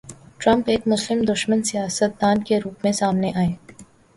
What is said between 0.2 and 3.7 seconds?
Trump ایک مسلم دشمن سیاست دان کے روپ میں سامنے آئے۔